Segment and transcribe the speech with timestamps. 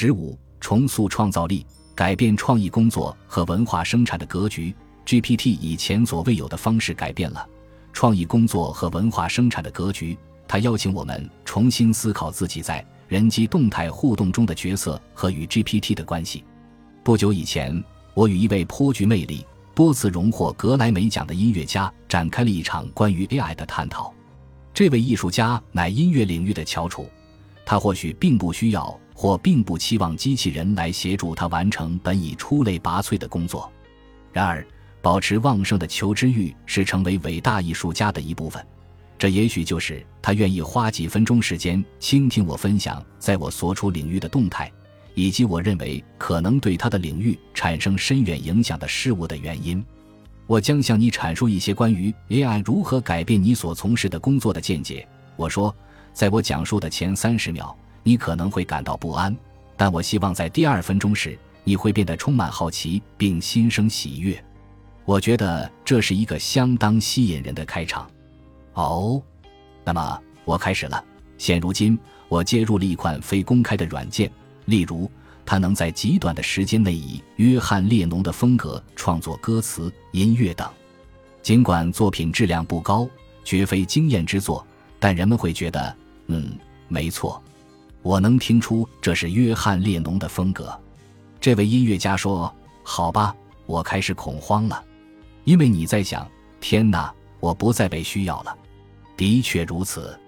[0.00, 4.72] 十五，重塑创造力，改变创意工作和文化生产的格局。
[5.04, 7.44] GPT 以前所未有的方式改变了
[7.92, 10.16] 创意工作和文化生产的格局。
[10.46, 16.44] 它邀请我们重新思考自己在人机动态互动中的角色和与 GPT 的关系。
[17.02, 17.82] 不久以前，
[18.14, 19.44] 我与一位颇具魅力、
[19.74, 24.14] 多次荣获格莱美奖的音乐家展开了一场关于 AI 的探讨。
[24.72, 27.10] 这位艺术家乃音乐领域的翘楚，
[27.66, 33.68] 他或许并不需要或并不期望机器人来协助他完成本已出类拔萃的工作。
[34.32, 34.64] 然而，
[35.02, 38.64] 保持旺盛的求知欲是成为伟大艺术家的一部分。
[39.18, 44.70] 这也许就是他愿意花几分钟时间倾听我分享在我所处领域的动态，
[45.14, 49.84] 以及我认为可能对他的领域产生深远影响的事物的原因。
[50.46, 55.04] 我将向你阐述一些关于 AI 如何改变你所从事的工作的见解。
[55.34, 55.74] 我说，
[56.12, 59.36] 在我讲述的前三十秒，你可能会感到不安，
[59.76, 64.42] 但我希望在第二分钟时，你会变得充满好奇并心生喜悦。
[65.04, 68.10] 我觉得这是一个相当吸引人的开场。
[68.74, 69.22] 哦，
[69.84, 71.02] 那么我开始了。
[71.36, 74.30] 现如今，我接入了一款非公开的软件，
[74.66, 75.10] 例如。
[75.50, 80.68] 它能在极短的时间内以约翰列侬的风格创作歌词、音乐等。
[81.40, 83.08] 尽管作品质量不高，
[83.44, 84.62] 绝非惊艳之作，
[84.98, 86.52] 但人们会觉得，嗯，
[86.86, 87.42] 没错，
[88.02, 90.78] 我能听出这是约翰列侬的风格。
[91.40, 93.34] 这位音乐家说：“好吧，
[93.66, 94.84] 我开始恐慌了，
[95.44, 96.26] 因为你在想，
[96.60, 98.56] 天哪，我不再被需要了。”
[99.16, 100.18] 的确如此。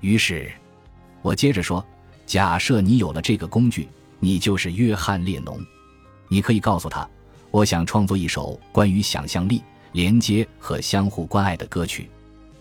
[0.00, 0.50] 于是，
[1.22, 1.84] 我接着说
[2.26, 3.88] ：“假设你有了这个工具。”
[4.22, 5.58] 你就是约翰列侬，
[6.28, 7.08] 你可以告诉他，
[7.50, 12.10] 我想创作一首关于想象力、连接和相互关爱的歌曲。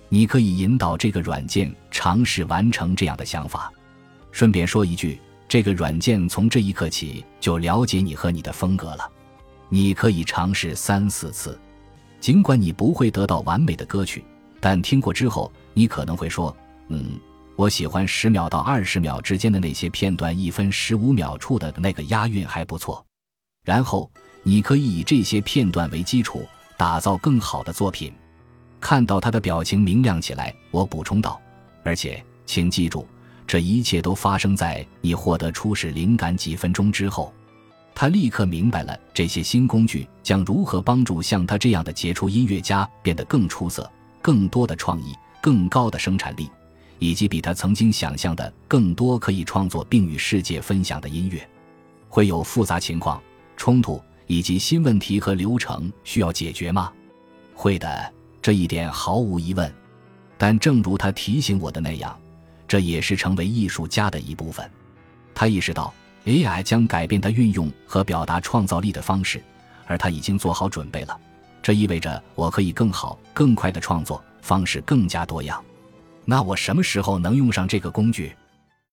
[0.08, 3.70] 你可以引导这个软件尝试完成这样的想法。
[4.32, 9.12] 顺便说一句，这个软件从这一刻起就了解你和你的风格了。
[9.70, 11.60] 你可以尝试三四次，
[12.20, 14.24] 尽管你不会得到完美的歌曲，
[14.60, 16.56] 但听过之后，你可能会说
[16.90, 17.20] ：“嗯。”
[17.56, 23.06] 我喜欢十秒到二十秒之间的那些片段，一分十五秒处的那个押韵还不错。
[23.66, 24.10] 然后
[24.44, 28.14] 你可以以这些片段为基础，打造更好的作品。
[28.80, 31.38] 看到他的表情明亮起来，我补充道
[31.84, 33.06] ：“而且，请记住，
[33.50, 37.34] 这一切都发生在你获得初始灵感几分钟之后。”
[37.96, 46.48] 他立刻明白了这些新工具将如何帮助像他这样的杰出音乐家变得更出色、更多的创意、更高的生产力。
[47.00, 51.50] 以及比他曾经想象的更多可以创作并与世界分享的音乐，
[52.10, 53.22] 会有复杂情况、
[53.56, 56.92] 冲突以及新问题和流程需要解决吗？
[57.56, 59.74] 会的，这一点毫无疑问。
[60.38, 62.20] 但正如他提醒我的那样，
[62.70, 64.70] 这也是成为艺术家的一部分。
[65.34, 65.92] 他意识到
[66.26, 69.44] AI 将改变他运用和表达创造力的方式，
[69.88, 71.20] 而他已经做好准备了。
[71.64, 75.62] 这意味着我可以更好、更快的创作，方式更加多样。
[76.26, 78.36] 那我什么时候能用上这个工具？